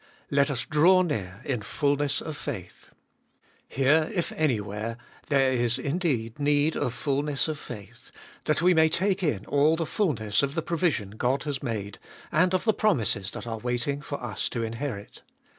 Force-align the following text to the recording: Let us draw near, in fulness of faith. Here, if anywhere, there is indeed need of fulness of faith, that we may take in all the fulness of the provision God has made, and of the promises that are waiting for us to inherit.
Let 0.31 0.49
us 0.49 0.65
draw 0.65 1.03
near, 1.03 1.41
in 1.45 1.61
fulness 1.61 2.21
of 2.21 2.35
faith. 2.35 2.89
Here, 3.67 4.09
if 4.11 4.31
anywhere, 4.31 4.97
there 5.29 5.53
is 5.53 5.77
indeed 5.77 6.39
need 6.39 6.75
of 6.75 6.91
fulness 6.95 7.47
of 7.47 7.59
faith, 7.59 8.09
that 8.45 8.63
we 8.63 8.73
may 8.73 8.89
take 8.89 9.21
in 9.21 9.45
all 9.45 9.75
the 9.75 9.85
fulness 9.85 10.41
of 10.41 10.55
the 10.55 10.63
provision 10.63 11.11
God 11.11 11.43
has 11.43 11.61
made, 11.61 11.99
and 12.31 12.55
of 12.55 12.63
the 12.63 12.73
promises 12.73 13.29
that 13.29 13.45
are 13.45 13.59
waiting 13.59 14.01
for 14.01 14.19
us 14.23 14.49
to 14.49 14.63
inherit. 14.63 15.21